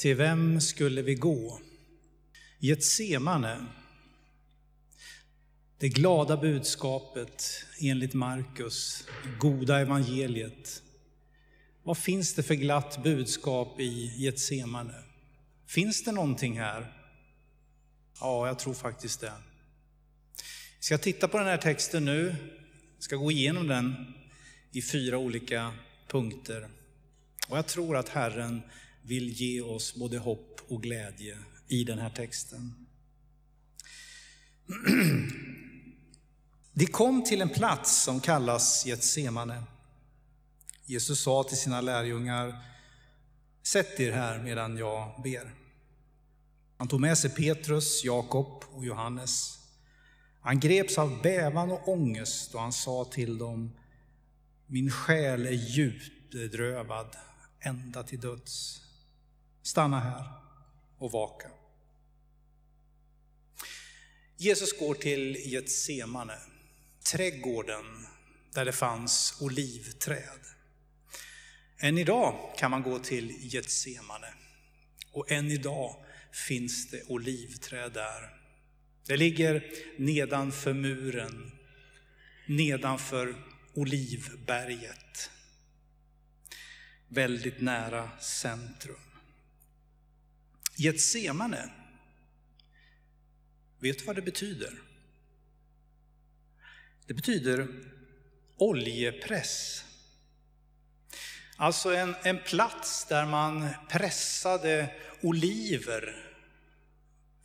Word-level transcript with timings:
Till 0.00 0.16
vem 0.16 0.60
skulle 0.60 1.02
vi 1.02 1.14
gå? 1.14 1.60
Getsemane. 2.58 3.66
Det 5.78 5.88
glada 5.88 6.36
budskapet 6.36 7.66
enligt 7.80 8.14
Markus, 8.14 9.04
goda 9.38 9.80
evangeliet. 9.80 10.82
Vad 11.82 11.98
finns 11.98 12.34
det 12.34 12.42
för 12.42 12.54
glatt 12.54 13.02
budskap 13.02 13.80
i 13.80 14.12
Getsemane? 14.16 14.94
Finns 15.66 16.04
det 16.04 16.12
någonting 16.12 16.58
här? 16.58 16.92
Ja, 18.20 18.46
jag 18.46 18.58
tror 18.58 18.74
faktiskt 18.74 19.20
det. 19.20 19.32
Vi 20.78 20.82
ska 20.82 20.98
titta 20.98 21.28
på 21.28 21.38
den 21.38 21.46
här 21.46 21.58
texten 21.58 22.04
nu, 22.04 22.36
vi 22.96 23.02
ska 23.02 23.16
gå 23.16 23.30
igenom 23.30 23.66
den 23.66 24.14
i 24.72 24.82
fyra 24.82 25.18
olika 25.18 25.72
punkter. 26.08 26.68
Och 27.48 27.58
jag 27.58 27.66
tror 27.66 27.96
att 27.96 28.08
Herren 28.08 28.62
vill 29.10 29.28
ge 29.28 29.60
oss 29.60 29.94
både 29.94 30.18
hopp 30.18 30.60
och 30.68 30.82
glädje 30.82 31.38
i 31.68 31.84
den 31.84 31.98
här 31.98 32.10
texten. 32.10 32.86
De 36.72 36.86
kom 36.86 37.24
till 37.24 37.40
en 37.40 37.48
plats 37.48 38.02
som 38.02 38.20
kallas 38.20 38.86
Getsemane. 38.86 39.62
Jesus 40.84 41.20
sa 41.22 41.44
till 41.44 41.56
sina 41.56 41.80
lärjungar, 41.80 42.64
sätt 43.62 44.00
er 44.00 44.12
här 44.12 44.38
medan 44.38 44.76
jag 44.76 45.22
ber. 45.22 45.54
Han 46.76 46.88
tog 46.88 47.00
med 47.00 47.18
sig 47.18 47.30
Petrus, 47.30 48.04
Jakob 48.04 48.64
och 48.70 48.84
Johannes. 48.84 49.58
Han 50.40 50.60
greps 50.60 50.98
av 50.98 51.22
bävan 51.22 51.70
och 51.70 51.88
ångest 51.88 52.54
och 52.54 52.60
han 52.60 52.72
sa 52.72 53.04
till 53.04 53.38
dem, 53.38 53.72
min 54.66 54.90
själ 54.90 55.46
är 55.46 55.50
djupt 55.50 56.32
bedrövad 56.32 57.16
ända 57.60 58.02
till 58.02 58.20
döds. 58.20 58.80
Stanna 59.62 60.00
här 60.00 60.24
och 60.98 61.12
vaka. 61.12 61.48
Jesus 64.36 64.78
går 64.78 64.94
till 64.94 65.36
Getsemane, 65.36 66.38
trädgården 67.12 68.06
där 68.54 68.64
det 68.64 68.72
fanns 68.72 69.38
olivträd. 69.40 70.40
Än 71.78 71.98
idag 71.98 72.54
kan 72.58 72.70
man 72.70 72.82
gå 72.82 72.98
till 72.98 73.54
Getsemane 73.54 74.34
och 75.12 75.30
än 75.30 75.50
idag 75.50 76.04
finns 76.48 76.90
det 76.90 77.02
olivträd 77.08 77.92
där. 77.92 78.36
Det 79.06 79.16
ligger 79.16 79.64
nedanför 79.98 80.72
muren, 80.72 81.52
nedanför 82.46 83.34
Olivberget. 83.74 85.30
Väldigt 87.08 87.60
nära 87.60 88.18
centrum. 88.18 89.09
Getsemane, 90.76 91.70
vet 93.78 93.98
du 93.98 94.04
vad 94.04 94.16
det 94.16 94.22
betyder? 94.22 94.82
Det 97.06 97.14
betyder 97.14 97.68
oljepress. 98.56 99.84
Alltså 101.56 101.94
en, 101.94 102.14
en 102.22 102.38
plats 102.42 103.04
där 103.04 103.26
man 103.26 103.68
pressade 103.88 104.94
oliver 105.22 106.30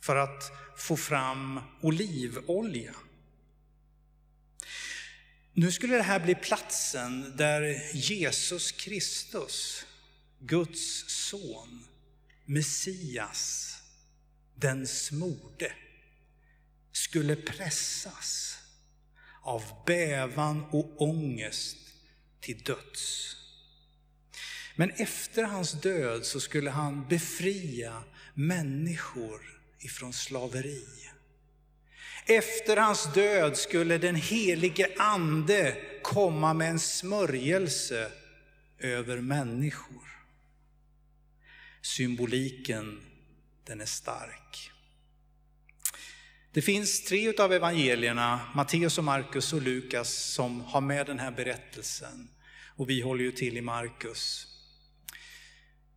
för 0.00 0.16
att 0.16 0.52
få 0.76 0.96
fram 0.96 1.60
olivolja. 1.80 2.94
Nu 5.52 5.72
skulle 5.72 5.96
det 5.96 6.02
här 6.02 6.20
bli 6.20 6.34
platsen 6.34 7.36
där 7.36 7.94
Jesus 7.94 8.72
Kristus, 8.72 9.86
Guds 10.38 11.04
son, 11.08 11.86
Messias, 12.46 13.72
den 14.54 14.86
smorde, 14.86 15.72
skulle 16.92 17.36
pressas 17.36 18.58
av 19.42 19.62
bävan 19.86 20.64
och 20.70 21.02
ångest 21.02 21.76
till 22.40 22.58
döds. 22.58 23.36
Men 24.76 24.90
efter 24.90 25.42
hans 25.42 25.72
död 25.72 26.24
så 26.24 26.40
skulle 26.40 26.70
han 26.70 27.08
befria 27.08 28.02
människor 28.34 29.40
ifrån 29.78 30.12
slaveri. 30.12 30.86
Efter 32.26 32.76
hans 32.76 33.14
död 33.14 33.56
skulle 33.56 33.98
den 33.98 34.16
helige 34.16 34.88
ande 34.98 35.76
komma 36.02 36.54
med 36.54 36.70
en 36.70 36.80
smörjelse 36.80 38.12
över 38.78 39.20
människor. 39.20 40.15
Symboliken, 41.86 43.00
den 43.64 43.80
är 43.80 43.86
stark. 43.86 44.70
Det 46.52 46.62
finns 46.62 47.04
tre 47.04 47.34
av 47.38 47.52
evangelierna, 47.52 48.40
Matteus 48.54 48.98
och 48.98 49.04
Markus 49.04 49.52
och 49.52 49.62
Lukas, 49.62 50.14
som 50.14 50.60
har 50.60 50.80
med 50.80 51.06
den 51.06 51.18
här 51.18 51.30
berättelsen. 51.30 52.28
Och 52.76 52.90
vi 52.90 53.00
håller 53.00 53.24
ju 53.24 53.32
till 53.32 53.56
i 53.56 53.60
Markus. 53.60 54.46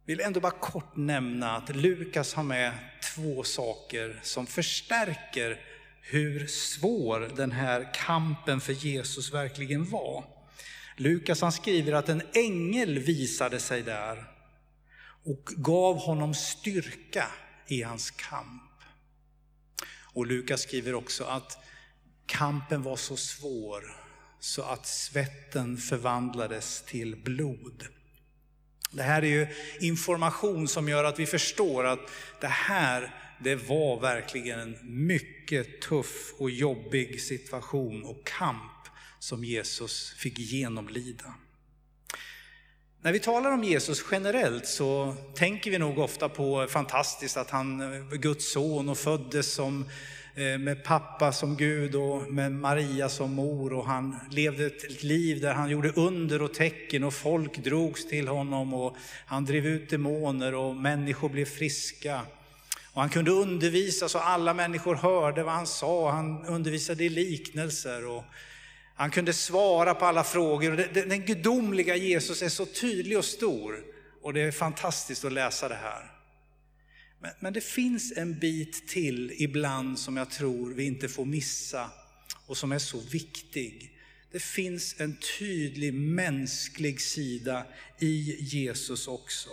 Vill 0.05 0.19
ändå 0.19 0.39
bara 0.39 0.59
kort 0.59 0.95
nämna 0.95 1.55
att 1.55 1.75
Lukas 1.75 2.33
har 2.33 2.43
med 2.43 2.73
två 3.15 3.43
saker 3.43 4.19
som 4.23 4.47
förstärker 4.47 5.61
hur 6.01 6.47
svår 6.47 7.31
den 7.35 7.51
här 7.51 7.93
kampen 7.93 8.61
för 8.61 8.73
Jesus 8.73 9.33
verkligen 9.33 9.89
var. 9.89 10.23
Lukas 10.97 11.41
han 11.41 11.51
skriver 11.51 11.93
att 11.93 12.09
en 12.09 12.21
ängel 12.33 12.99
visade 12.99 13.59
sig 13.59 13.81
där 13.81 14.38
och 15.29 15.45
gav 15.45 15.97
honom 15.97 16.33
styrka 16.33 17.27
i 17.67 17.83
hans 17.83 18.11
kamp. 18.11 18.71
Och 20.13 20.27
Lukas 20.27 20.61
skriver 20.61 20.95
också 20.95 21.23
att 21.23 21.57
kampen 22.25 22.83
var 22.83 22.95
så 22.95 23.17
svår 23.17 23.83
så 24.39 24.61
att 24.61 24.87
svetten 24.87 25.77
förvandlades 25.77 26.83
till 26.85 27.15
blod. 27.15 27.85
Det 28.91 29.03
här 29.03 29.21
är 29.21 29.27
ju 29.27 29.47
information 29.79 30.67
som 30.67 30.89
gör 30.89 31.03
att 31.03 31.19
vi 31.19 31.25
förstår 31.25 31.85
att 31.85 32.11
det 32.41 32.47
här, 32.47 33.15
det 33.43 33.55
var 33.55 33.99
verkligen 33.99 34.59
en 34.59 34.77
mycket 35.07 35.81
tuff 35.81 36.33
och 36.37 36.49
jobbig 36.49 37.21
situation 37.21 38.03
och 38.03 38.27
kamp 38.27 38.87
som 39.19 39.43
Jesus 39.43 40.13
fick 40.17 40.39
genomlida. 40.39 41.33
När 43.01 43.11
vi 43.11 43.19
talar 43.19 43.51
om 43.51 43.63
Jesus 43.63 44.05
generellt 44.11 44.65
så 44.65 45.15
tänker 45.35 45.71
vi 45.71 45.77
nog 45.77 45.99
ofta 45.99 46.29
på 46.29 46.67
fantastiskt 46.69 47.37
att 47.37 47.49
han 47.49 47.79
var 48.09 48.17
Guds 48.17 48.51
son 48.51 48.89
och 48.89 48.97
föddes 48.97 49.53
som 49.53 49.85
eh, 50.35 50.57
med 50.57 50.83
pappa 50.83 51.31
som 51.31 51.57
Gud 51.57 51.95
och 51.95 52.33
med 52.33 52.51
Maria 52.51 53.09
som 53.09 53.33
mor 53.33 53.73
och 53.73 53.85
han 53.85 54.19
levde 54.31 54.65
ett 54.65 55.03
liv 55.03 55.41
där 55.41 55.53
han 55.53 55.69
gjorde 55.69 55.91
under 55.91 56.41
och 56.41 56.53
tecken 56.53 57.03
och 57.03 57.13
folk 57.13 57.57
drogs 57.57 58.07
till 58.07 58.27
honom 58.27 58.73
och 58.73 58.95
han 59.25 59.45
drev 59.45 59.65
ut 59.65 59.89
demoner 59.89 60.55
och 60.55 60.75
människor 60.75 61.29
blev 61.29 61.45
friska. 61.45 62.21
Och 62.93 63.01
han 63.01 63.09
kunde 63.09 63.31
undervisa 63.31 64.09
så 64.09 64.19
alla 64.19 64.53
människor 64.53 64.95
hörde 64.95 65.43
vad 65.43 65.53
han 65.53 65.67
sa, 65.67 66.11
han 66.11 66.45
undervisade 66.45 67.03
i 67.03 67.09
liknelser 67.09 68.05
och 68.05 68.23
han 68.99 69.11
kunde 69.11 69.33
svara 69.33 69.95
på 69.95 70.05
alla 70.05 70.23
frågor. 70.23 70.89
Den 70.93 71.25
gudomliga 71.25 71.95
Jesus 71.95 72.41
är 72.41 72.49
så 72.49 72.65
tydlig 72.65 73.17
och 73.17 73.25
stor 73.25 73.83
och 74.21 74.33
det 74.33 74.41
är 74.41 74.51
fantastiskt 74.51 75.25
att 75.25 75.33
läsa 75.33 75.69
det 75.69 75.75
här. 75.75 76.11
Men, 77.19 77.31
men 77.39 77.53
det 77.53 77.61
finns 77.61 78.13
en 78.17 78.39
bit 78.39 78.87
till 78.87 79.33
ibland 79.37 79.99
som 79.99 80.17
jag 80.17 80.29
tror 80.29 80.73
vi 80.73 80.83
inte 80.83 81.09
får 81.09 81.25
missa 81.25 81.91
och 82.45 82.57
som 82.57 82.71
är 82.71 82.79
så 82.79 82.99
viktig. 82.99 83.91
Det 84.31 84.41
finns 84.41 84.95
en 84.99 85.17
tydlig 85.39 85.93
mänsklig 85.93 87.01
sida 87.01 87.65
i 87.99 88.37
Jesus 88.39 89.07
också. 89.07 89.49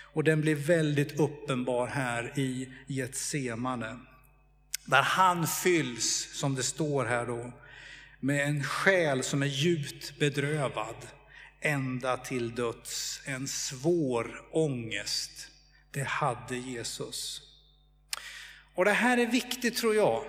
Och 0.00 0.24
den 0.24 0.40
blir 0.40 0.54
väldigt 0.54 1.20
uppenbar 1.20 1.86
här 1.86 2.38
i 2.38 2.68
Getsemane. 2.86 3.98
Där 4.86 5.02
han 5.02 5.46
fylls, 5.46 6.28
som 6.32 6.54
det 6.54 6.62
står 6.62 7.04
här 7.04 7.26
då, 7.26 7.52
med 8.24 8.48
en 8.48 8.64
själ 8.64 9.22
som 9.22 9.42
är 9.42 9.46
djupt 9.46 10.18
bedrövad 10.18 10.96
ända 11.60 12.16
till 12.16 12.54
döds. 12.54 13.20
En 13.24 13.48
svår 13.48 14.42
ångest 14.50 15.48
det 15.90 16.02
hade 16.02 16.56
Jesus. 16.56 17.42
Och 18.74 18.84
det 18.84 18.92
här 18.92 19.18
är 19.18 19.26
viktigt 19.26 19.76
tror 19.76 19.94
jag, 19.94 20.24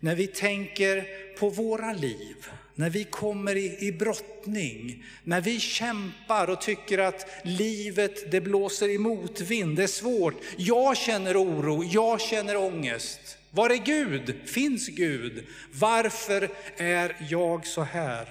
när 0.00 0.14
vi 0.14 0.26
tänker 0.26 1.06
på 1.38 1.48
våra 1.48 1.92
liv, 1.92 2.46
när 2.74 2.90
vi 2.90 3.04
kommer 3.04 3.56
i, 3.56 3.86
i 3.86 3.92
brottning, 3.92 5.04
när 5.24 5.40
vi 5.40 5.60
kämpar 5.60 6.50
och 6.50 6.60
tycker 6.60 6.98
att 6.98 7.26
livet 7.44 8.30
det 8.30 8.40
blåser 8.40 8.88
i 8.88 8.98
motvind, 8.98 9.76
det 9.76 9.82
är 9.82 9.86
svårt. 9.86 10.34
Jag 10.56 10.96
känner 10.96 11.42
oro, 11.42 11.84
jag 11.84 12.20
känner 12.20 12.56
ångest. 12.56 13.38
Var 13.50 13.70
är 13.70 13.84
Gud? 13.84 14.34
Finns 14.44 14.88
Gud? 14.88 15.46
Varför 15.72 16.50
är 16.76 17.26
jag 17.30 17.66
så 17.66 17.82
här 17.82 18.28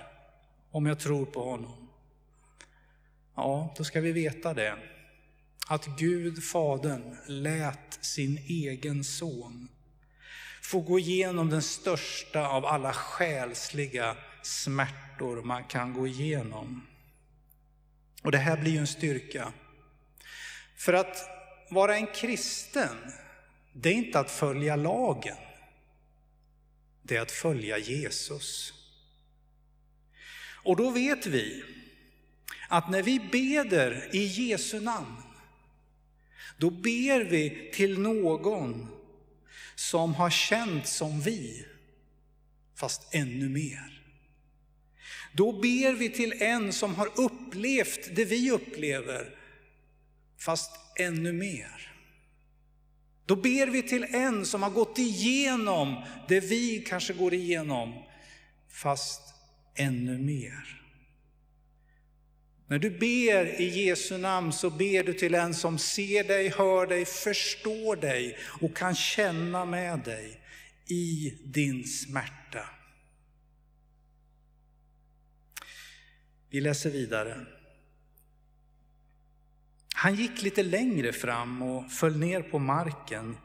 om 0.71 0.85
jag 0.85 0.99
tror 0.99 1.25
på 1.25 1.43
honom? 1.43 1.89
Ja, 3.35 3.73
då 3.77 3.83
ska 3.83 4.01
vi 4.01 4.11
veta 4.11 4.53
det 4.53 4.75
att 5.67 5.85
Gud, 5.85 6.43
Fadern, 6.43 7.15
lät 7.27 7.97
sin 8.01 8.37
egen 8.47 9.03
son 9.03 9.67
få 10.69 10.79
gå 10.79 10.99
igenom 10.99 11.49
den 11.49 11.61
största 11.61 12.47
av 12.47 12.65
alla 12.65 12.93
själsliga 12.93 14.15
smärtor 14.41 15.41
man 15.41 15.63
kan 15.63 15.93
gå 15.93 16.07
igenom. 16.07 16.87
Och 18.23 18.31
det 18.31 18.37
här 18.37 18.57
blir 18.57 18.71
ju 18.71 18.77
en 18.77 18.87
styrka. 18.87 19.53
För 20.75 20.93
att 20.93 21.17
vara 21.69 21.95
en 21.95 22.07
kristen, 22.07 22.95
det 23.73 23.89
är 23.89 23.93
inte 23.93 24.19
att 24.19 24.31
följa 24.31 24.75
lagen. 24.75 25.37
Det 27.01 27.15
är 27.15 27.21
att 27.21 27.31
följa 27.31 27.77
Jesus. 27.77 28.73
Och 30.63 30.75
då 30.75 30.89
vet 30.89 31.25
vi 31.25 31.63
att 32.69 32.89
när 32.89 33.03
vi 33.03 33.19
beder 33.19 34.09
i 34.15 34.23
Jesu 34.23 34.79
namn, 34.79 35.23
då 36.57 36.69
ber 36.69 37.23
vi 37.23 37.71
till 37.73 37.99
någon 37.99 38.98
som 39.79 40.15
har 40.15 40.29
känt 40.29 40.87
som 40.87 41.21
vi, 41.21 41.65
fast 42.75 43.13
ännu 43.13 43.49
mer. 43.49 44.03
Då 45.33 45.51
ber 45.51 45.93
vi 45.93 46.09
till 46.09 46.41
en 46.41 46.73
som 46.73 46.95
har 46.95 47.19
upplevt 47.19 48.15
det 48.15 48.25
vi 48.25 48.51
upplever, 48.51 49.35
fast 50.37 50.71
ännu 50.99 51.33
mer. 51.33 51.93
Då 53.25 53.35
ber 53.35 53.67
vi 53.67 53.83
till 53.83 54.03
en 54.03 54.45
som 54.45 54.63
har 54.63 54.69
gått 54.69 54.97
igenom 54.97 56.03
det 56.27 56.39
vi 56.39 56.85
kanske 56.87 57.13
går 57.13 57.33
igenom, 57.33 58.03
fast 58.69 59.21
ännu 59.75 60.17
mer. 60.17 60.78
När 62.69 62.79
du 62.79 62.89
ber 62.89 63.61
i 63.61 63.85
Jesu 63.85 64.17
namn 64.17 64.53
så 64.53 64.69
ber 64.69 65.03
du 65.03 65.13
till 65.13 65.35
en 65.35 65.53
som 65.53 65.77
ser 65.77 66.23
dig, 66.23 66.49
hör 66.49 66.87
dig, 66.87 67.05
förstår 67.05 67.95
dig 67.95 68.37
och 68.61 68.77
kan 68.77 68.95
känna 68.95 69.65
med 69.65 69.99
dig 69.99 70.41
i 70.85 71.37
din 71.43 71.87
smärta. 71.87 72.69
Vi 76.49 76.61
läser 76.61 76.89
vidare. 76.89 77.45
Han 79.95 80.15
gick 80.15 80.41
lite 80.41 80.63
längre 80.63 81.13
fram 81.13 81.61
och 81.61 81.91
föll 81.91 82.17
ner 82.17 82.41
på 82.41 82.59
marken 82.59 83.37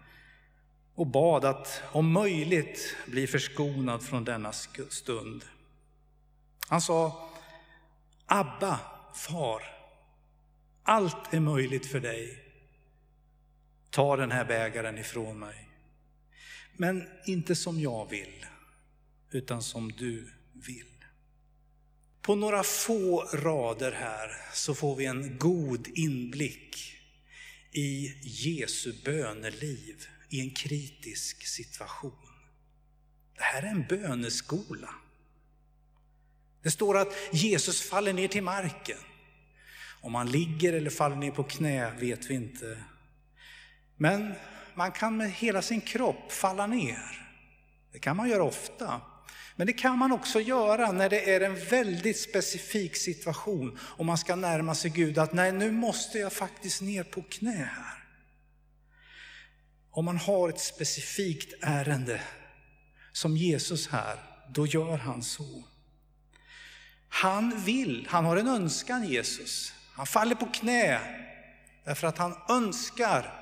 och 0.94 1.06
bad 1.06 1.44
att 1.44 1.82
om 1.92 2.12
möjligt 2.12 2.96
bli 3.06 3.26
förskonad 3.26 4.02
från 4.02 4.24
denna 4.24 4.52
stund. 4.52 5.44
Han 6.68 6.80
sa, 6.80 7.30
Abba, 8.26 8.93
far, 9.14 9.62
allt 10.82 11.34
är 11.34 11.40
möjligt 11.40 11.86
för 11.86 12.00
dig. 12.00 12.44
Ta 13.90 14.16
den 14.16 14.30
här 14.30 14.44
bägaren 14.44 14.98
ifrån 14.98 15.38
mig. 15.38 15.68
Men 16.76 17.08
inte 17.26 17.56
som 17.56 17.80
jag 17.80 18.10
vill, 18.10 18.46
utan 19.30 19.62
som 19.62 19.92
du 19.92 20.32
vill. 20.52 21.04
På 22.22 22.34
några 22.34 22.62
få 22.62 23.22
rader 23.22 23.92
här 23.92 24.30
så 24.52 24.74
får 24.74 24.96
vi 24.96 25.06
en 25.06 25.38
god 25.38 25.88
inblick 25.94 26.94
i 27.70 28.14
Jesu 28.22 28.92
böneliv 29.04 30.06
i 30.28 30.40
en 30.40 30.50
kritisk 30.50 31.46
situation. 31.46 32.28
Det 33.34 33.42
här 33.42 33.62
är 33.62 33.66
en 33.66 33.86
böneskola. 33.88 34.94
Det 36.64 36.70
står 36.70 36.98
att 36.98 37.14
Jesus 37.32 37.82
faller 37.82 38.12
ner 38.12 38.28
till 38.28 38.42
marken. 38.42 38.98
Om 40.00 40.14
han 40.14 40.30
ligger 40.30 40.72
eller 40.72 40.90
faller 40.90 41.16
ner 41.16 41.30
på 41.30 41.42
knä 41.42 41.92
vet 42.00 42.30
vi 42.30 42.34
inte. 42.34 42.84
Men 43.96 44.34
man 44.74 44.92
kan 44.92 45.16
med 45.16 45.32
hela 45.32 45.62
sin 45.62 45.80
kropp 45.80 46.32
falla 46.32 46.66
ner. 46.66 47.28
Det 47.92 47.98
kan 47.98 48.16
man 48.16 48.28
göra 48.28 48.42
ofta. 48.42 49.00
Men 49.56 49.66
det 49.66 49.72
kan 49.72 49.98
man 49.98 50.12
också 50.12 50.40
göra 50.40 50.92
när 50.92 51.08
det 51.08 51.34
är 51.34 51.40
en 51.40 51.64
väldigt 51.64 52.20
specifik 52.20 52.96
situation 52.96 53.78
och 53.80 54.04
man 54.04 54.18
ska 54.18 54.36
närma 54.36 54.74
sig 54.74 54.90
Gud. 54.90 55.18
Att 55.18 55.32
nej, 55.32 55.52
nu 55.52 55.72
måste 55.72 56.18
jag 56.18 56.32
faktiskt 56.32 56.82
ner 56.82 57.02
på 57.02 57.22
knä 57.22 57.70
här. 57.76 58.04
Om 59.90 60.04
man 60.04 60.16
har 60.16 60.48
ett 60.48 60.60
specifikt 60.60 61.54
ärende, 61.62 62.20
som 63.12 63.36
Jesus 63.36 63.88
här, 63.88 64.18
då 64.48 64.66
gör 64.66 64.96
han 64.96 65.22
så. 65.22 65.64
Han 67.14 67.64
vill, 67.64 68.06
han 68.10 68.24
har 68.24 68.36
en 68.36 68.48
önskan 68.48 69.04
Jesus. 69.04 69.72
Han 69.92 70.06
faller 70.06 70.34
på 70.34 70.46
knä 70.46 71.00
därför 71.84 72.06
att 72.06 72.18
han 72.18 72.34
önskar 72.48 73.32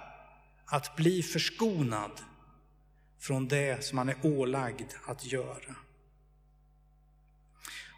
att 0.67 0.97
bli 0.97 1.23
förskonad 1.23 2.11
från 3.21 3.49
det 3.49 3.85
som 3.85 3.99
han 3.99 4.09
är 4.09 4.17
ålagd 4.23 4.93
att 5.07 5.25
göra. 5.25 5.75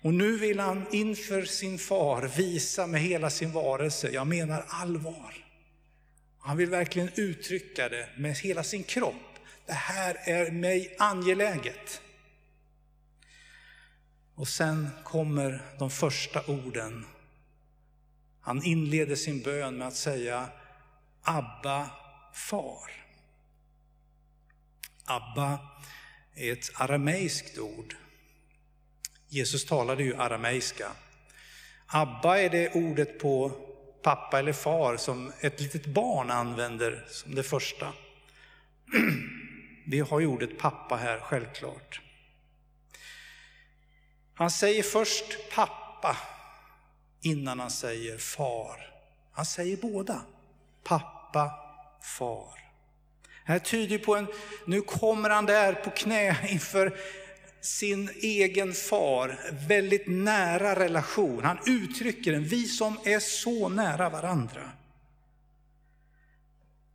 Och 0.02 0.14
nu 0.14 0.36
vill 0.36 0.60
han 0.60 0.86
inför 0.92 1.42
sin 1.42 1.78
far 1.78 2.22
visa 2.22 2.86
med 2.86 3.00
hela 3.00 3.30
sin 3.30 3.52
varelse, 3.52 4.10
jag 4.10 4.26
menar 4.26 4.64
allvar. 4.68 5.34
Han 6.38 6.56
vill 6.56 6.70
verkligen 6.70 7.10
uttrycka 7.14 7.88
det 7.88 8.08
med 8.16 8.36
hela 8.36 8.64
sin 8.64 8.82
kropp. 8.82 9.38
Det 9.66 9.72
här 9.72 10.16
är 10.24 10.50
mig 10.50 10.96
angeläget. 10.98 12.00
Och 14.34 14.48
sen 14.48 14.90
kommer 15.04 15.62
de 15.78 15.90
första 15.90 16.46
orden. 16.46 17.06
Han 18.40 18.62
inleder 18.62 19.16
sin 19.16 19.42
bön 19.42 19.78
med 19.78 19.88
att 19.88 19.96
säga 19.96 20.48
Abba, 21.22 21.90
far. 22.32 22.90
Abba 25.04 25.58
är 26.34 26.52
ett 26.52 26.70
arameiskt 26.74 27.58
ord. 27.58 27.96
Jesus 29.28 29.64
talade 29.64 30.02
ju 30.02 30.16
arameiska. 30.16 30.92
Abba 31.86 32.38
är 32.38 32.50
det 32.50 32.74
ordet 32.74 33.18
på 33.18 33.52
pappa 34.02 34.38
eller 34.38 34.52
far 34.52 34.96
som 34.96 35.32
ett 35.40 35.60
litet 35.60 35.86
barn 35.86 36.30
använder 36.30 37.04
som 37.08 37.34
det 37.34 37.42
första. 37.42 37.92
Vi 39.86 40.00
har 40.00 40.20
ju 40.20 40.26
ordet 40.26 40.58
pappa 40.58 40.96
här, 40.96 41.18
självklart. 41.18 42.00
Han 44.34 44.50
säger 44.50 44.82
först 44.82 45.50
pappa 45.54 46.16
innan 47.20 47.60
han 47.60 47.70
säger 47.70 48.18
far. 48.18 48.90
Han 49.32 49.46
säger 49.46 49.76
båda. 49.76 50.22
Pappa, 50.82 51.52
far. 52.18 52.64
Det 53.46 53.52
här 53.52 53.58
tyder 53.58 53.98
på 53.98 54.16
en, 54.16 54.26
nu 54.66 54.80
kommer 54.80 55.30
han 55.30 55.46
där 55.46 55.72
på 55.74 55.90
knä 55.90 56.48
inför 56.48 56.98
sin 57.60 58.10
egen 58.22 58.72
far, 58.72 59.40
väldigt 59.68 60.06
nära 60.06 60.80
relation. 60.80 61.44
Han 61.44 61.58
uttrycker 61.66 62.32
den, 62.32 62.44
vi 62.44 62.64
som 62.68 62.98
är 63.04 63.18
så 63.18 63.68
nära 63.68 64.10
varandra. 64.10 64.70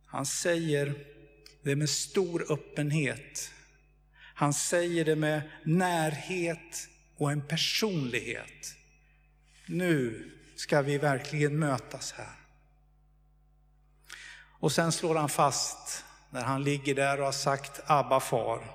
Han 0.06 0.26
säger 0.26 0.94
det 1.62 1.76
med 1.76 1.90
stor 1.90 2.52
öppenhet. 2.52 3.50
Han 4.34 4.54
säger 4.54 5.04
det 5.04 5.16
med 5.16 5.42
närhet 5.64 6.88
och 7.20 7.32
en 7.32 7.42
personlighet. 7.42 8.74
Nu 9.66 10.30
ska 10.56 10.82
vi 10.82 10.98
verkligen 10.98 11.58
mötas 11.58 12.12
här. 12.12 12.36
Och 14.60 14.72
sen 14.72 14.92
slår 14.92 15.14
han 15.14 15.28
fast, 15.28 16.04
när 16.30 16.42
han 16.42 16.64
ligger 16.64 16.94
där 16.94 17.18
och 17.18 17.24
har 17.24 17.32
sagt 17.32 17.80
Abba 17.86 18.20
far, 18.20 18.70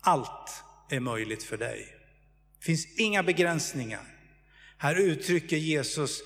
allt 0.00 0.62
är 0.90 1.00
möjligt 1.00 1.42
för 1.42 1.56
dig. 1.56 1.96
Det 2.58 2.64
finns 2.64 2.98
inga 2.98 3.22
begränsningar. 3.22 4.04
Här 4.78 4.94
uttrycker 4.94 5.56
Jesus 5.56 6.20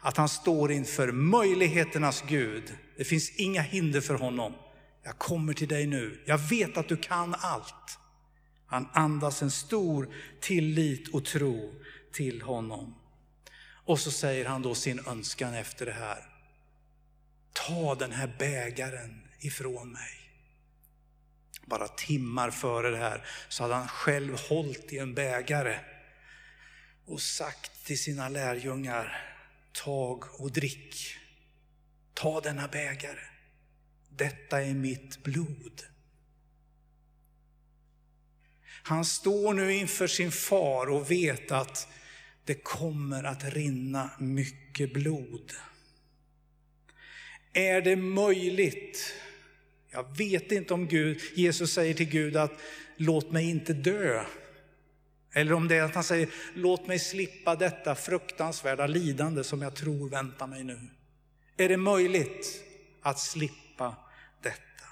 att 0.00 0.16
han 0.16 0.28
står 0.28 0.72
inför 0.72 1.12
möjligheternas 1.12 2.24
Gud. 2.28 2.74
Det 2.96 3.04
finns 3.04 3.30
inga 3.36 3.62
hinder 3.62 4.00
för 4.00 4.14
honom. 4.14 4.54
Jag 5.02 5.18
kommer 5.18 5.52
till 5.52 5.68
dig 5.68 5.86
nu. 5.86 6.22
Jag 6.26 6.38
vet 6.38 6.76
att 6.76 6.88
du 6.88 6.96
kan 6.96 7.34
allt. 7.38 7.99
Han 8.70 8.88
andas 8.92 9.42
en 9.42 9.50
stor 9.50 10.14
tillit 10.40 11.14
och 11.14 11.24
tro 11.24 11.74
till 12.12 12.42
honom. 12.42 12.94
Och 13.84 14.00
så 14.00 14.10
säger 14.10 14.44
han 14.44 14.62
då 14.62 14.74
sin 14.74 15.06
önskan 15.06 15.54
efter 15.54 15.86
det 15.86 15.92
här. 15.92 16.24
Ta 17.52 17.94
den 17.94 18.12
här 18.12 18.36
bägaren 18.38 19.28
ifrån 19.38 19.92
mig. 19.92 20.20
Bara 21.64 21.88
timmar 21.88 22.50
före 22.50 22.90
det 22.90 22.96
här 22.96 23.26
så 23.48 23.62
hade 23.62 23.74
han 23.74 23.88
själv 23.88 24.38
hållit 24.48 24.92
i 24.92 24.98
en 24.98 25.14
bägare 25.14 25.78
och 27.06 27.20
sagt 27.20 27.84
till 27.84 27.98
sina 27.98 28.28
lärjungar, 28.28 29.36
tag 29.72 30.24
och 30.40 30.52
drick. 30.52 31.16
Ta 32.14 32.40
denna 32.40 32.68
bägare. 32.68 33.24
Detta 34.08 34.62
är 34.62 34.74
mitt 34.74 35.22
blod. 35.22 35.89
Han 38.82 39.04
står 39.04 39.54
nu 39.54 39.74
inför 39.74 40.06
sin 40.06 40.32
far 40.32 40.86
och 40.86 41.10
vet 41.10 41.52
att 41.52 41.88
det 42.44 42.54
kommer 42.54 43.24
att 43.24 43.54
rinna 43.54 44.10
mycket 44.18 44.92
blod. 44.92 45.52
Är 47.52 47.80
det 47.80 47.96
möjligt? 47.96 49.14
Jag 49.90 50.16
vet 50.16 50.52
inte 50.52 50.74
om 50.74 50.88
Gud, 50.88 51.20
Jesus 51.34 51.72
säger 51.72 51.94
till 51.94 52.08
Gud 52.08 52.36
att 52.36 52.52
låt 52.96 53.32
mig 53.32 53.50
inte 53.50 53.72
dö. 53.72 54.24
Eller 55.32 55.52
om 55.52 55.68
det 55.68 55.76
är 55.76 55.82
att 55.82 55.94
han 55.94 56.04
säger 56.04 56.28
låt 56.54 56.86
mig 56.86 56.98
slippa 56.98 57.56
detta 57.56 57.94
fruktansvärda 57.94 58.86
lidande 58.86 59.44
som 59.44 59.62
jag 59.62 59.74
tror 59.74 60.08
väntar 60.08 60.46
mig 60.46 60.64
nu. 60.64 60.80
Är 61.56 61.68
det 61.68 61.76
möjligt 61.76 62.64
att 63.02 63.18
slippa 63.18 63.96
detta? 64.42 64.86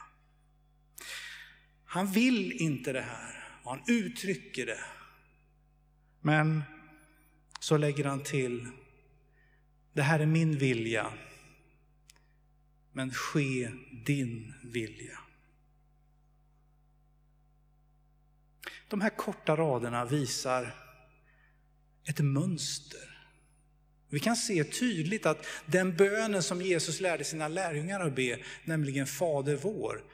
Han 1.85 2.13
vill 2.13 2.53
inte 2.53 2.93
det 2.93 3.01
här 3.01 3.38
och 3.69 3.75
han 3.77 3.85
uttrycker 3.87 4.67
det. 4.67 4.85
Men 6.21 6.63
så 7.61 7.77
lägger 7.77 8.05
han 8.05 8.23
till, 8.23 8.67
det 9.93 10.03
här 10.03 10.21
är 10.21 10.27
min 10.27 10.59
vilja, 10.59 11.13
men 12.93 13.15
ske 13.15 13.71
din 14.05 14.55
vilja. 14.63 15.19
De 18.89 19.01
här 19.01 19.17
korta 19.17 19.57
raderna 19.57 20.05
visar 20.05 20.75
ett 22.05 22.21
mönster. 22.21 23.29
Vi 24.09 24.21
kan 24.21 24.37
se 24.37 24.65
tydligt 24.65 25.27
att 25.27 25.47
den 25.67 25.97
bönen 25.97 26.43
som 26.43 26.63
Jesus 26.63 27.01
lärde 27.01 27.25
sina 27.25 27.49
lärjungar 27.49 28.01
att 28.01 28.17
be, 28.17 28.39
nämligen 28.65 29.07
Fader 29.07 29.57
vår, 29.57 30.05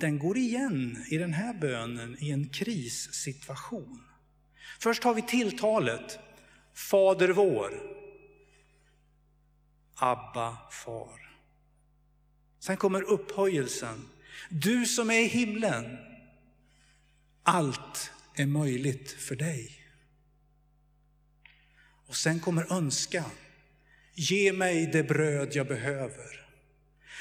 den 0.00 0.18
går 0.18 0.36
igen 0.36 1.04
i 1.08 1.16
den 1.16 1.32
här 1.32 1.54
bönen 1.54 2.16
i 2.20 2.30
en 2.30 2.48
krissituation. 2.48 4.02
Först 4.78 5.04
har 5.04 5.14
vi 5.14 5.22
tilltalet, 5.22 6.18
Fader 6.74 7.28
vår, 7.28 7.82
Abba 9.94 10.58
far. 10.70 11.36
Sen 12.58 12.76
kommer 12.76 13.02
upphöjelsen, 13.02 14.08
du 14.50 14.86
som 14.86 15.10
är 15.10 15.20
i 15.20 15.26
himlen, 15.26 15.98
allt 17.42 18.10
är 18.34 18.46
möjligt 18.46 19.10
för 19.10 19.36
dig. 19.36 19.80
Och 22.06 22.16
sen 22.16 22.40
kommer 22.40 22.72
önskan, 22.72 23.30
ge 24.14 24.52
mig 24.52 24.86
det 24.86 25.02
bröd 25.02 25.48
jag 25.54 25.66
behöver. 25.66 26.46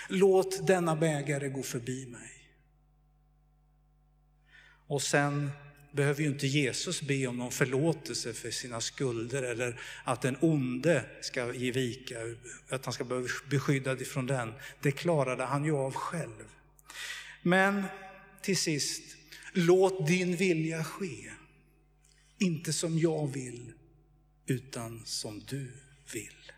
Låt 0.09 0.67
denna 0.67 0.95
bägare 0.95 1.49
gå 1.49 1.63
förbi 1.63 2.05
mig. 2.05 2.38
Och 4.89 5.01
sen 5.01 5.51
behöver 5.91 6.21
ju 6.21 6.29
inte 6.29 6.47
Jesus 6.47 7.01
be 7.01 7.27
om 7.27 7.37
någon 7.37 7.51
förlåtelse 7.51 8.33
för 8.33 8.51
sina 8.51 8.81
skulder 8.81 9.43
eller 9.43 9.79
att 10.03 10.21
den 10.21 10.37
onde 10.41 11.05
ska 11.21 11.53
ge 11.53 11.71
vika, 11.71 12.17
att 12.69 12.85
han 12.85 12.93
ska 12.93 13.03
bli 13.03 13.27
beskyddad 13.49 14.01
ifrån 14.01 14.25
den. 14.25 14.53
Det 14.81 14.91
klarade 14.91 15.43
han 15.43 15.65
ju 15.65 15.75
av 15.75 15.93
själv. 15.93 16.45
Men 17.41 17.83
till 18.41 18.57
sist, 18.57 19.03
låt 19.53 20.07
din 20.07 20.35
vilja 20.35 20.83
ske. 20.83 21.31
Inte 22.39 22.73
som 22.73 22.99
jag 22.99 23.33
vill, 23.33 23.73
utan 24.45 25.05
som 25.05 25.39
du 25.39 25.71
vill. 26.13 26.51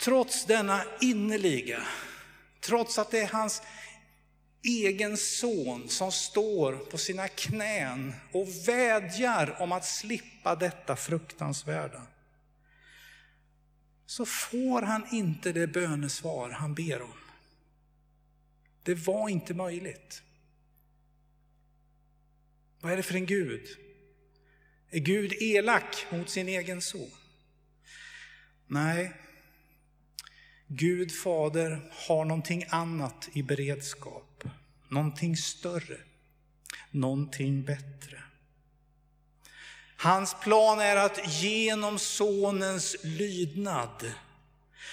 Trots 0.00 0.46
denna 0.46 0.84
innerliga, 1.00 1.82
trots 2.60 2.98
att 2.98 3.10
det 3.10 3.18
är 3.18 3.28
hans 3.28 3.62
egen 4.62 5.16
son 5.16 5.88
som 5.88 6.12
står 6.12 6.76
på 6.76 6.98
sina 6.98 7.28
knän 7.28 8.14
och 8.32 8.48
vädjar 8.68 9.56
om 9.60 9.72
att 9.72 9.84
slippa 9.84 10.56
detta 10.56 10.96
fruktansvärda. 10.96 12.06
Så 14.06 14.26
får 14.26 14.82
han 14.82 15.06
inte 15.12 15.52
det 15.52 15.66
bönesvar 15.66 16.50
han 16.50 16.74
ber 16.74 17.02
om. 17.02 17.18
Det 18.82 18.94
var 18.94 19.28
inte 19.28 19.54
möjligt. 19.54 20.22
Vad 22.80 22.92
är 22.92 22.96
det 22.96 23.02
för 23.02 23.14
en 23.14 23.26
Gud? 23.26 23.66
Är 24.90 24.98
Gud 24.98 25.32
elak 25.32 26.06
mot 26.10 26.30
sin 26.30 26.48
egen 26.48 26.82
son? 26.82 27.10
Nej, 28.66 29.12
Gud 30.66 31.12
fader 31.12 31.90
har 31.92 32.24
någonting 32.24 32.64
annat 32.68 33.28
i 33.32 33.42
beredskap. 33.42 34.29
Någonting 34.90 35.36
större, 35.36 35.96
någonting 36.90 37.62
bättre. 37.62 38.22
Hans 39.96 40.36
plan 40.42 40.80
är 40.80 40.96
att 40.96 41.42
genom 41.42 41.98
sonens 41.98 42.96
lydnad 43.02 44.12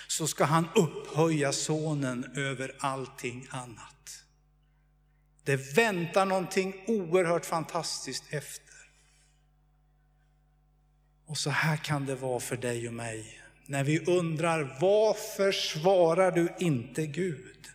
så 0.08 0.28
ska 0.28 0.44
han 0.46 0.68
upphöja 0.76 1.54
sonen 1.54 2.32
över 2.36 2.76
allting 2.80 3.48
annat. 3.50 4.24
Det 5.44 5.56
väntar 5.56 6.26
någonting 6.26 6.84
oerhört 6.88 7.46
fantastiskt 7.46 8.24
efter. 8.30 8.76
Och 11.26 11.38
så 11.38 11.50
här 11.50 11.78
kan 11.78 12.06
det 12.06 12.16
vara 12.16 12.40
för 12.40 12.58
dig 12.58 12.88
och 12.88 12.94
mig 12.94 13.42
när 13.66 13.84
vi 13.84 14.06
undrar 14.06 14.78
varför 14.82 15.52
svarar 15.52 16.32
du 16.32 16.56
inte 16.60 17.06
Gud? 17.06 17.70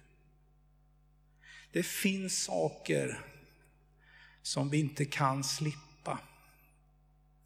Det 1.72 1.82
finns 1.82 2.44
saker 2.44 3.20
som 4.42 4.70
vi 4.70 4.80
inte 4.80 5.04
kan 5.04 5.44
slippa. 5.44 6.18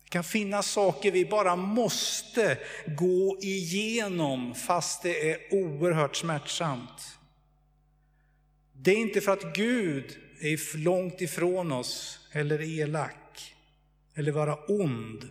Det 0.05 0.11
kan 0.11 0.25
finnas 0.25 0.71
saker 0.71 1.13
vi 1.13 1.25
bara 1.25 1.57
måste 1.57 2.59
gå 2.87 3.39
igenom 3.43 4.55
fast 4.55 5.03
det 5.03 5.31
är 5.31 5.55
oerhört 5.55 6.17
smärtsamt. 6.17 7.19
Det 8.73 8.91
är 8.91 8.97
inte 8.97 9.21
för 9.21 9.33
att 9.33 9.55
Gud 9.55 10.19
är 10.41 10.77
långt 10.77 11.21
ifrån 11.21 11.73
oss 11.73 12.21
eller 12.33 12.81
elak 12.81 13.55
eller 14.15 14.33
vara 14.33 14.57
ond. 14.69 15.29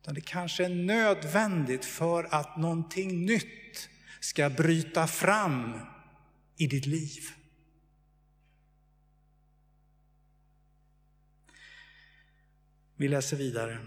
Utan 0.00 0.14
det 0.14 0.20
kanske 0.20 0.64
är 0.64 0.68
nödvändigt 0.68 1.84
för 1.84 2.34
att 2.34 2.56
någonting 2.56 3.26
nytt 3.26 3.88
ska 4.20 4.50
bryta 4.50 5.06
fram 5.06 5.78
i 6.56 6.66
ditt 6.66 6.86
liv. 6.86 7.30
Vi 13.02 13.08
läser 13.08 13.36
vidare. 13.36 13.78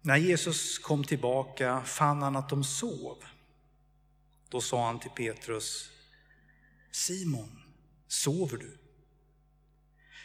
När 0.00 0.16
Jesus 0.16 0.78
kom 0.78 1.04
tillbaka 1.04 1.82
fann 1.82 2.22
han 2.22 2.36
att 2.36 2.48
de 2.48 2.64
sov. 2.64 3.24
Då 4.48 4.60
sa 4.60 4.86
han 4.86 5.00
till 5.00 5.10
Petrus, 5.10 5.90
Simon, 6.90 7.62
sover 8.06 8.56
du? 8.56 8.78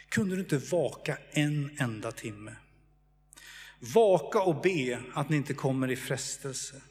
Kunde 0.08 0.34
du 0.34 0.40
inte 0.40 0.58
vaka 0.58 1.18
en 1.30 1.76
enda 1.80 2.12
timme? 2.12 2.56
Vaka 3.78 4.42
och 4.42 4.62
be 4.62 5.02
att 5.14 5.28
ni 5.28 5.36
inte 5.36 5.54
kommer 5.54 5.90
i 5.90 5.96
frestelse. 5.96 6.82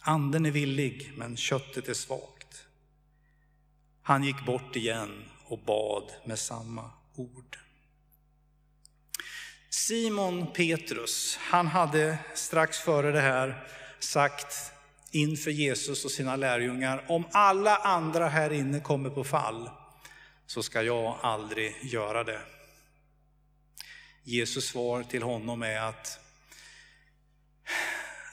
Anden 0.00 0.46
är 0.46 0.50
villig, 0.50 1.12
men 1.16 1.36
köttet 1.36 1.88
är 1.88 1.94
svagt. 1.94 2.66
Han 4.02 4.24
gick 4.24 4.46
bort 4.46 4.76
igen 4.76 5.24
och 5.44 5.58
bad 5.58 6.12
med 6.24 6.38
samma 6.38 6.90
ord. 7.14 7.58
Simon 9.74 10.46
Petrus, 10.52 11.36
han 11.40 11.66
hade 11.66 12.18
strax 12.34 12.78
före 12.78 13.12
det 13.12 13.20
här 13.20 13.66
sagt 13.98 14.72
inför 15.10 15.50
Jesus 15.50 16.04
och 16.04 16.10
sina 16.10 16.36
lärjungar, 16.36 17.04
om 17.08 17.24
alla 17.32 17.76
andra 17.76 18.28
här 18.28 18.52
inne 18.52 18.80
kommer 18.80 19.10
på 19.10 19.24
fall 19.24 19.70
så 20.46 20.62
ska 20.62 20.82
jag 20.82 21.18
aldrig 21.22 21.74
göra 21.82 22.24
det. 22.24 22.40
Jesus 24.22 24.68
svar 24.68 25.02
till 25.02 25.22
honom 25.22 25.62
är 25.62 25.80
att 25.80 26.20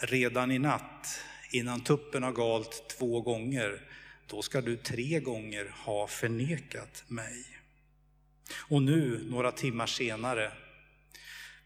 redan 0.02 0.52
i 0.52 0.60
natt, 0.60 1.20
innan 1.52 1.82
tuppen 1.82 2.24
har 2.24 2.32
galt 2.32 2.96
två 2.98 3.22
gånger, 3.22 3.82
då 4.28 4.42
ska 4.42 4.62
du 4.62 4.78
tre 4.78 5.20
gånger 5.20 5.74
ha 5.76 6.08
förnekat 6.08 7.04
mig. 7.08 7.46
Och 8.70 8.82
nu, 8.82 9.26
några 9.30 9.52
timmar 9.52 9.88
senare, 9.88 10.52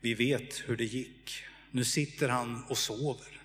vi 0.04 0.14
vet 0.14 0.64
hur 0.66 0.78
det 0.78 0.86
gick. 0.86 1.44
Nu 1.72 1.86
sitter 1.86 2.30
han 2.30 2.64
och 2.70 2.78
sover. 2.78 3.42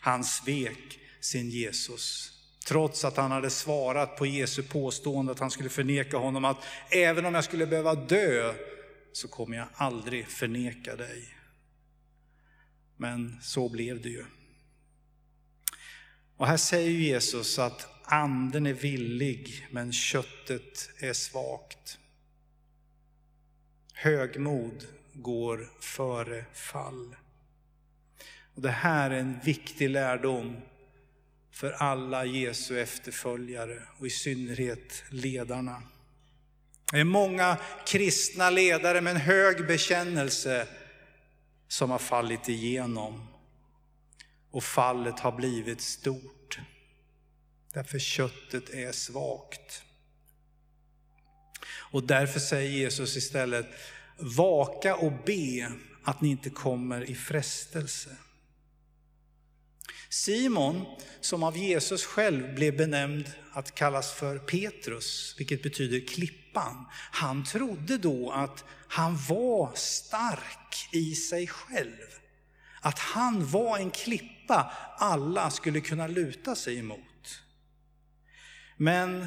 Han 0.00 0.24
svek 0.24 0.98
sin 1.20 1.50
Jesus. 1.50 2.32
Trots 2.66 3.04
att 3.04 3.16
han 3.16 3.30
hade 3.30 3.50
svarat 3.50 4.16
på 4.16 4.26
Jesu 4.26 4.62
påstående 4.62 5.32
att 5.32 5.38
han 5.38 5.50
skulle 5.50 5.68
förneka 5.68 6.16
honom 6.16 6.44
att 6.44 6.64
även 6.90 7.26
om 7.26 7.34
jag 7.34 7.44
skulle 7.44 7.66
behöva 7.66 7.94
dö 7.94 8.54
så 9.12 9.28
kommer 9.28 9.56
jag 9.56 9.66
aldrig 9.74 10.28
förneka 10.28 10.96
dig. 10.96 11.34
Men 12.96 13.38
så 13.42 13.68
blev 13.68 14.02
det 14.02 14.08
ju. 14.08 14.24
Och 16.36 16.46
här 16.46 16.56
säger 16.56 16.90
Jesus 16.90 17.58
att 17.58 17.88
anden 18.04 18.66
är 18.66 18.72
villig 18.72 19.66
men 19.70 19.92
köttet 19.92 20.90
är 20.98 21.12
svagt. 21.12 21.98
Högmod 23.92 24.86
går 25.14 25.70
före 25.80 26.44
fall. 26.52 27.16
Och 28.54 28.62
det 28.62 28.70
här 28.70 29.10
är 29.10 29.18
en 29.18 29.40
viktig 29.44 29.90
lärdom 29.90 30.56
för 31.50 31.72
alla 31.72 32.24
Jesu 32.24 32.80
efterföljare 32.80 33.82
och 33.98 34.06
i 34.06 34.10
synnerhet 34.10 35.04
ledarna. 35.10 35.82
Det 36.92 37.00
är 37.00 37.04
många 37.04 37.56
kristna 37.86 38.50
ledare 38.50 39.00
med 39.00 39.10
en 39.10 39.20
hög 39.20 39.66
bekännelse 39.66 40.68
som 41.68 41.90
har 41.90 41.98
fallit 41.98 42.48
igenom. 42.48 43.28
Och 44.50 44.64
fallet 44.64 45.20
har 45.20 45.32
blivit 45.32 45.80
stort. 45.80 46.58
Därför 47.72 47.98
köttet 47.98 48.70
är 48.70 48.92
svagt. 48.92 49.82
Och 51.92 52.02
därför 52.02 52.40
säger 52.40 52.70
Jesus 52.70 53.16
istället, 53.16 53.66
vaka 54.18 54.96
och 54.96 55.12
be 55.26 55.72
att 56.04 56.20
ni 56.20 56.28
inte 56.28 56.50
kommer 56.50 57.10
i 57.10 57.14
frestelse. 57.14 58.16
Simon, 60.08 60.84
som 61.20 61.42
av 61.42 61.56
Jesus 61.56 62.04
själv 62.04 62.54
blev 62.54 62.76
benämnd 62.76 63.32
att 63.52 63.74
kallas 63.74 64.12
för 64.12 64.38
Petrus, 64.38 65.34
vilket 65.38 65.62
betyder 65.62 66.06
klippan, 66.06 66.86
han 66.92 67.44
trodde 67.44 67.98
då 67.98 68.30
att 68.30 68.64
han 68.88 69.18
var 69.28 69.72
stark 69.74 70.88
i 70.92 71.14
sig 71.14 71.46
själv. 71.46 71.98
Att 72.80 72.98
han 72.98 73.46
var 73.46 73.78
en 73.78 73.90
klippa 73.90 74.72
alla 74.98 75.50
skulle 75.50 75.80
kunna 75.80 76.06
luta 76.06 76.54
sig 76.54 76.78
emot. 76.78 77.42
Men 78.76 79.26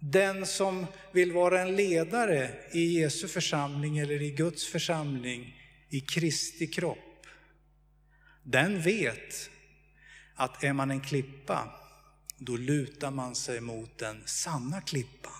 den 0.00 0.46
som 0.46 0.86
vill 1.12 1.32
vara 1.32 1.60
en 1.60 1.76
ledare 1.76 2.50
i 2.72 3.00
Jesu 3.00 3.28
församling 3.28 3.98
eller 3.98 4.22
i 4.22 4.30
Guds 4.30 4.66
församling, 4.66 5.56
i 5.88 6.00
Kristi 6.00 6.66
kropp, 6.66 7.26
den 8.42 8.82
vet 8.82 9.50
att 10.34 10.64
är 10.64 10.72
man 10.72 10.90
en 10.90 11.00
klippa, 11.00 11.74
då 12.38 12.56
lutar 12.56 13.10
man 13.10 13.34
sig 13.34 13.60
mot 13.60 13.98
den 13.98 14.22
sanna 14.26 14.80
klippan. 14.80 15.32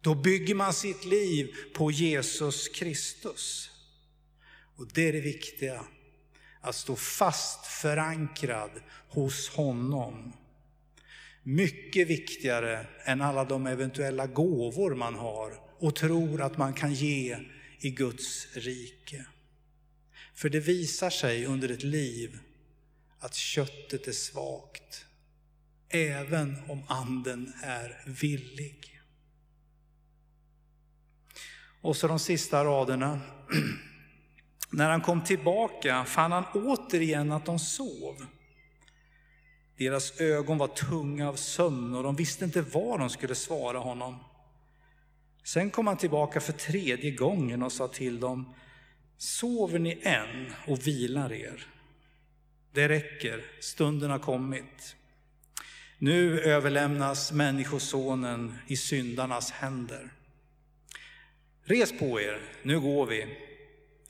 Då 0.00 0.14
bygger 0.14 0.54
man 0.54 0.72
sitt 0.72 1.04
liv 1.04 1.54
på 1.74 1.90
Jesus 1.90 2.68
Kristus. 2.68 3.70
Och 4.76 4.88
det 4.92 5.08
är 5.08 5.12
det 5.12 5.20
viktiga, 5.20 5.84
att 6.60 6.74
stå 6.74 6.96
fast 6.96 7.66
förankrad 7.66 8.70
hos 9.08 9.48
honom. 9.48 10.32
Mycket 11.42 12.08
viktigare 12.08 12.86
än 13.04 13.20
alla 13.20 13.44
de 13.44 13.66
eventuella 13.66 14.26
gåvor 14.26 14.94
man 14.94 15.14
har 15.14 15.60
och 15.78 15.96
tror 15.96 16.42
att 16.42 16.58
man 16.58 16.72
kan 16.72 16.94
ge 16.94 17.38
i 17.80 17.90
Guds 17.90 18.56
rike. 18.56 19.24
För 20.34 20.48
det 20.48 20.60
visar 20.60 21.10
sig 21.10 21.46
under 21.46 21.68
ett 21.68 21.82
liv 21.82 22.38
att 23.18 23.34
köttet 23.34 24.08
är 24.08 24.12
svagt, 24.12 25.06
även 25.88 26.56
om 26.68 26.82
anden 26.88 27.52
är 27.62 28.02
villig. 28.06 29.00
Och 31.80 31.96
så 31.96 32.08
de 32.08 32.18
sista 32.18 32.64
raderna. 32.64 33.20
När 34.70 34.90
han 34.90 35.00
kom 35.00 35.24
tillbaka 35.24 36.04
fann 36.04 36.32
han 36.32 36.44
återigen 36.54 37.32
att 37.32 37.46
de 37.46 37.58
sov. 37.58 38.26
Deras 39.78 40.20
ögon 40.20 40.58
var 40.58 40.68
tunga 40.68 41.28
av 41.28 41.34
sömn 41.34 41.94
och 41.94 42.02
de 42.02 42.16
visste 42.16 42.44
inte 42.44 42.62
vad 42.62 43.00
de 43.00 43.10
skulle 43.10 43.34
svara 43.34 43.78
honom. 43.78 44.16
Sen 45.44 45.70
kom 45.70 45.86
han 45.86 45.96
tillbaka 45.96 46.40
för 46.40 46.52
tredje 46.52 47.10
gången 47.10 47.62
och 47.62 47.72
sa 47.72 47.88
till 47.88 48.20
dem, 48.20 48.54
sover 49.16 49.78
ni 49.78 50.00
än 50.02 50.54
och 50.66 50.86
vilar 50.86 51.32
er? 51.32 51.66
Det 52.72 52.88
räcker, 52.88 53.44
stunden 53.60 54.10
har 54.10 54.18
kommit. 54.18 54.96
Nu 55.98 56.40
överlämnas 56.40 57.32
Människosonen 57.32 58.58
i 58.66 58.76
syndarnas 58.76 59.50
händer. 59.50 60.12
Res 61.64 61.98
på 61.98 62.20
er, 62.20 62.40
nu 62.62 62.80
går 62.80 63.06
vi. 63.06 63.38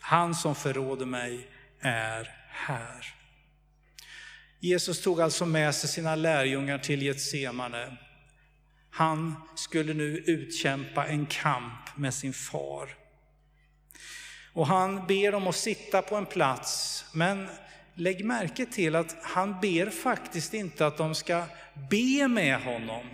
Han 0.01 0.35
som 0.35 0.55
förråder 0.55 1.07
mig 1.07 1.49
är 1.81 2.31
här. 2.49 3.18
Jesus 4.61 5.03
tog 5.03 5.21
alltså 5.21 5.47
med 5.47 5.75
sig 5.75 5.91
sina 5.91 6.15
lärjungar 6.15 6.79
till 6.79 7.03
Getsemane. 7.03 7.97
Han 8.91 9.35
skulle 9.57 9.95
nu 9.95 10.17
utkämpa 10.27 11.07
en 11.07 11.27
kamp 11.27 11.97
med 11.97 12.15
sin 12.15 12.33
far. 12.33 12.97
Och 14.53 14.67
han 14.67 15.07
ber 15.07 15.33
dem 15.33 15.47
att 15.47 15.57
sitta 15.57 16.03
på 16.03 16.17
en 16.17 16.27
plats, 16.27 17.05
men 17.13 17.49
lägg 17.95 18.25
märke 18.25 18.67
till 18.67 18.97
att 18.97 19.17
han 19.23 19.61
ber 19.61 19.91
faktiskt 19.91 20.55
inte 20.55 20.87
att 20.87 20.97
de 20.97 21.15
ska 21.15 21.45
be 21.91 22.29
med 22.29 22.63
honom. 22.63 23.07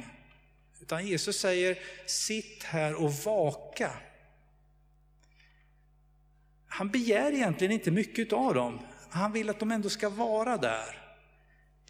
Utan 0.80 1.07
Jesus 1.07 1.40
säger, 1.40 1.78
sitt 2.07 2.62
här 2.62 2.94
och 2.94 3.12
vaka. 3.12 3.90
Han 6.68 6.90
begär 6.90 7.33
egentligen 7.33 7.72
inte 7.72 7.90
mycket 7.90 8.33
av 8.33 8.54
dem. 8.54 8.80
Han 9.11 9.33
vill 9.33 9.50
att 9.50 9.61
de 9.61 9.72
ändå 9.72 9.88
ska 9.88 10.09
vara 10.09 10.57
där. 10.57 11.04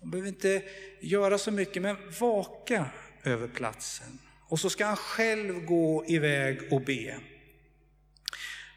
De 0.04 0.10
behöver 0.10 0.28
inte 0.28 0.62
göra 1.00 1.38
så 1.38 1.50
mycket, 1.50 1.82
men 1.82 1.96
vaka 2.20 2.86
över 3.22 3.48
platsen. 3.48 4.18
Och 4.48 4.60
så 4.60 4.70
ska 4.70 4.86
han 4.86 4.96
själv 4.96 5.64
gå 5.64 6.04
iväg 6.06 6.72
och 6.72 6.80
be. 6.80 7.16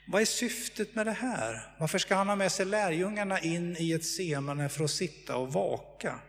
Vad 0.08 0.22
är 0.22 0.26
syftet 0.26 0.96
med 0.96 1.06
det 1.08 1.12
här? 1.12 1.76
Varför 1.80 1.98
ska 1.98 2.16
han 2.16 2.28
ha 2.28 2.36
med 2.36 2.52
sig 2.52 2.66
lärjungarna 2.66 3.40
in 3.40 3.76
i 3.80 3.92
ett 3.92 4.06
semane 4.06 4.70
för 4.70 4.84
att 4.84 4.92
sitta 4.92 5.38
och 5.38 5.54
vaka? 5.54 6.20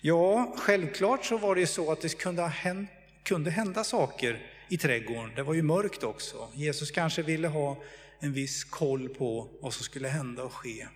Ja, 0.00 0.54
självklart 0.58 1.24
så 1.24 1.38
var 1.38 1.54
det 1.54 1.66
så 1.66 1.92
att 1.92 2.00
det 2.00 2.18
kunde, 2.18 2.42
hänt, 2.42 2.90
kunde 3.22 3.50
hända 3.50 3.84
saker 3.84 4.52
i 4.68 4.78
trädgården. 4.78 5.34
Det 5.34 5.42
var 5.42 5.54
ju 5.54 5.62
mörkt 5.62 6.02
också. 6.02 6.48
Jesus 6.54 6.90
kanske 6.90 7.22
ville 7.22 7.48
ha 7.48 7.82
en 8.20 8.32
viss 8.32 8.64
koll 8.64 9.08
på 9.08 9.50
vad 9.60 9.74
som 9.74 9.84
skulle 9.84 10.08
hända 10.08 10.42
och 10.42 10.52
ske. 10.52 10.86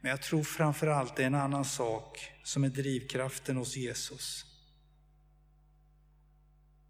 Men 0.00 0.10
jag 0.10 0.22
tror 0.22 0.42
framför 0.42 0.86
allt 0.86 1.16
det 1.16 1.22
är 1.22 1.26
en 1.26 1.34
annan 1.34 1.64
sak 1.64 2.32
som 2.42 2.64
är 2.64 2.68
drivkraften 2.68 3.56
hos 3.56 3.76
Jesus. 3.76 4.44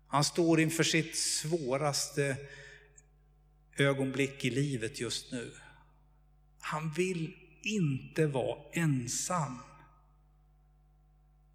Han 0.07 0.25
står 0.25 0.61
inför 0.61 0.85
sitt 0.85 1.18
svåraste 1.18 2.37
ögonblick 3.77 4.44
i 4.44 4.51
livet 4.51 5.01
just 5.01 5.33
nu. 5.33 5.53
Han 6.61 6.92
vill 6.92 7.37
inte 7.62 8.27
vara 8.27 8.59
ensam. 8.73 9.59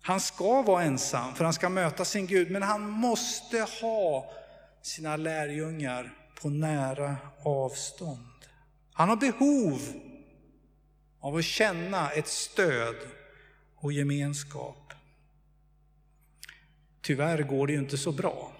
Han 0.02 0.20
ska 0.20 0.62
vara 0.62 0.84
ensam 0.84 1.36
för 1.36 1.44
han 1.44 1.54
ska 1.54 1.70
möta 1.70 2.06
sin 2.06 2.28
Gud, 2.28 2.52
men 2.52 2.63
han 2.63 2.89
måste 2.89 3.68
ha 3.82 4.34
sina 4.82 5.16
lärjungar 5.16 6.18
på 6.42 6.50
nära 6.50 7.18
avstånd. 7.44 8.28
Han 8.94 9.10
har 9.10 9.16
behov 9.16 9.82
av 11.24 11.36
att 11.36 11.46
känna 11.46 12.12
ett 12.12 12.28
stöd 12.28 12.96
och 13.76 13.94
gemenskap. 13.94 14.94
Tyvärr 17.02 17.44
går 17.44 17.68
det 17.68 17.74
ju 17.74 17.80
inte 17.80 17.98
så 17.98 18.12
bra. 18.12 18.58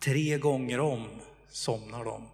Tre 0.00 0.38
gånger 0.38 0.80
om 0.80 1.20
somnar 1.50 2.04
de. 2.04 2.28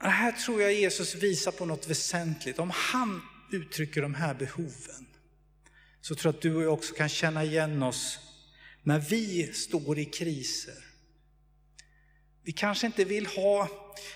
Det 0.00 0.08
här 0.08 0.32
tror 0.32 0.62
jag 0.62 0.74
Jesus 0.74 1.14
visar 1.14 1.52
på 1.52 1.64
något 1.64 1.88
väsentligt. 1.88 2.58
Om 2.58 2.70
han 2.70 3.22
uttrycker 3.52 4.02
de 4.02 4.14
här 4.14 4.34
behoven, 4.34 5.06
så 6.00 6.14
tror 6.14 6.32
jag 6.32 6.36
att 6.36 6.42
du 6.42 6.54
och 6.54 6.62
jag 6.62 6.72
också 6.72 6.94
kan 6.94 7.08
känna 7.08 7.44
igen 7.44 7.82
oss 7.82 8.18
när 8.82 8.98
vi 8.98 9.52
står 9.52 9.98
i 9.98 10.04
kriser. 10.04 10.87
Vi 12.48 12.52
kanske 12.52 12.86
inte 12.86 13.04
vill 13.04 13.26
ha 13.26 13.68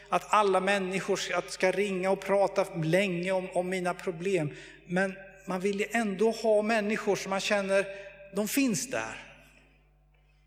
att 0.08 0.32
alla 0.32 0.60
människor 0.60 1.50
ska 1.50 1.70
ringa 1.70 2.10
och 2.10 2.20
prata 2.20 2.74
länge 2.74 3.32
om, 3.32 3.50
om 3.50 3.68
mina 3.68 3.94
problem, 3.94 4.52
men 4.86 5.14
man 5.46 5.60
vill 5.60 5.80
ju 5.80 5.86
ändå 5.90 6.30
ha 6.30 6.62
människor 6.62 7.16
som 7.16 7.30
man 7.30 7.40
känner, 7.40 7.86
de 8.36 8.48
finns 8.48 8.90
där. 8.90 9.34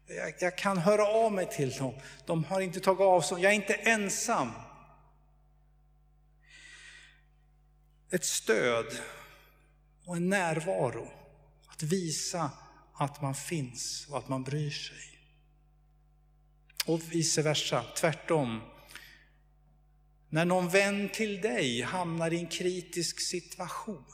Jag, 0.07 0.33
jag 0.39 0.57
kan 0.57 0.77
höra 0.77 1.07
av 1.07 1.31
mig 1.31 1.45
till 1.45 1.71
dem. 1.71 1.93
De 2.25 2.43
har 2.43 2.61
inte 2.61 2.79
tagit 2.79 3.01
avstånd, 3.01 3.43
jag 3.43 3.51
är 3.51 3.55
inte 3.55 3.73
ensam. 3.73 4.51
ett 8.11 8.25
stöd 8.25 8.99
och 10.05 10.15
en 10.15 10.29
närvaro. 10.29 11.11
Att 11.67 11.83
visa 11.83 12.51
att 12.93 13.21
man 13.21 13.35
finns 13.35 14.07
och 14.09 14.17
att 14.17 14.29
man 14.29 14.43
bryr 14.43 14.71
sig. 14.71 15.14
Och 16.85 17.01
vice 17.11 17.41
versa, 17.41 17.85
tvärtom. 17.97 18.61
När 20.29 20.45
någon 20.45 20.69
vän 20.69 21.09
till 21.09 21.41
dig 21.41 21.81
hamnar 21.81 22.33
i 22.33 22.39
en 22.39 22.47
kritisk 22.47 23.19
situation. 23.19 24.05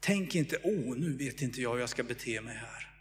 Tänk 0.00 0.34
inte, 0.34 0.58
åh 0.62 0.96
nu 0.96 1.16
vet 1.16 1.42
inte 1.42 1.60
jag 1.60 1.72
hur 1.72 1.80
jag 1.80 1.88
ska 1.88 2.02
bete 2.02 2.40
mig 2.40 2.56
här. 2.56 2.94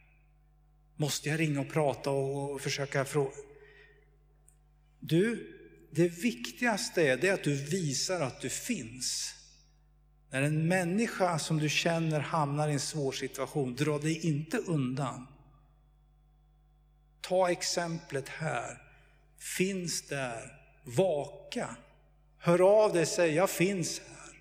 Måste 0.95 1.29
jag 1.29 1.39
ringa 1.39 1.61
och 1.61 1.69
prata 1.69 2.09
och 2.09 2.61
försöka 2.61 3.05
fråga? 3.05 3.31
Du, 4.99 5.53
det 5.91 6.07
viktigaste 6.07 7.07
är, 7.07 7.17
det 7.17 7.29
att 7.29 7.43
du 7.43 7.55
visar 7.55 8.21
att 8.21 8.41
du 8.41 8.49
finns. 8.49 9.33
När 10.29 10.41
en 10.41 10.67
människa 10.67 11.39
som 11.39 11.57
du 11.57 11.69
känner 11.69 12.19
hamnar 12.19 12.69
i 12.69 12.73
en 12.73 12.79
svår 12.79 13.11
situation, 13.11 13.75
dra 13.75 13.99
dig 13.99 14.27
inte 14.27 14.57
undan. 14.57 15.27
Ta 17.21 17.51
exemplet 17.51 18.29
här. 18.29 18.81
Finns 19.37 20.07
där, 20.07 20.59
vaka. 20.83 21.75
Hör 22.37 22.83
av 22.83 22.93
dig 22.93 23.05
säg, 23.05 23.33
jag 23.33 23.49
finns 23.49 23.99
här. 23.99 24.39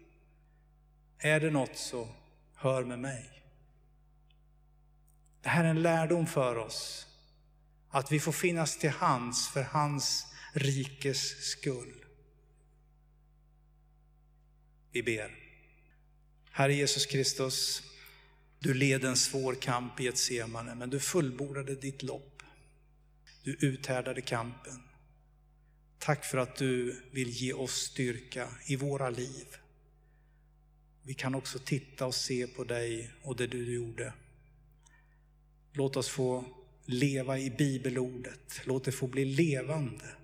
Är 1.19 1.41
det 1.41 1.51
något 1.51 1.77
så 1.77 2.09
hör 2.57 2.85
med 2.85 2.99
mig. 2.99 3.31
Det 5.43 5.49
här 5.49 5.65
är 5.65 5.69
en 5.69 5.83
lärdom 5.83 6.27
för 6.27 6.57
oss. 6.57 7.07
Att 7.89 8.12
vi 8.12 8.21
får 8.21 8.33
finnas 8.33 8.79
till 8.79 8.91
hands 8.91 9.49
för 9.49 9.62
hans 9.62 10.27
rikes 10.53 11.51
skull. 11.51 12.05
Vi 14.93 15.03
ber. 15.03 15.37
Herre 16.51 16.75
Jesus 16.75 17.07
Kristus, 17.07 17.83
du 18.59 18.75
led 18.75 19.05
en 19.05 19.17
svår 19.17 19.55
kamp 19.55 20.01
i 20.01 20.07
ett 20.07 20.19
semane, 20.19 20.75
men 20.75 20.91
du 20.91 21.01
fullbordade 21.01 21.75
ditt 21.75 22.03
lopp. 22.03 22.36
Du 23.46 23.56
uthärdade 23.61 24.20
kampen. 24.20 24.82
Tack 25.98 26.24
för 26.24 26.38
att 26.38 26.56
du 26.56 27.02
vill 27.11 27.28
ge 27.28 27.52
oss 27.52 27.72
styrka 27.72 28.48
i 28.66 28.76
våra 28.76 29.11
liv. 29.11 29.46
Vi 31.02 31.14
kan 31.14 31.35
också 31.35 31.59
titta 31.59 32.06
och 32.06 32.14
se 32.14 32.46
på 32.46 32.64
dig 32.64 33.11
och 33.22 33.37
det 33.37 33.46
du 33.46 33.74
gjorde. 33.74 34.12
Låt 35.72 35.96
oss 35.96 36.09
få 36.09 36.44
leva 36.85 37.38
i 37.38 37.50
bibelordet. 37.50 38.61
Låt 38.64 38.85
det 38.85 38.92
få 38.92 39.06
bli 39.06 39.24
levande. 39.24 40.14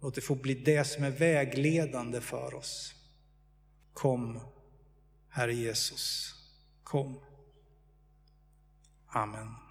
Låt 0.00 0.14
det 0.14 0.20
få 0.20 0.34
bli 0.34 0.54
det 0.54 0.84
som 0.84 1.04
är 1.04 1.10
vägledande 1.10 2.20
för 2.20 2.54
oss. 2.54 2.94
Kom, 3.92 4.40
Herre 5.28 5.54
Jesus, 5.54 6.34
kom. 6.82 7.20
Amen. 9.06 9.63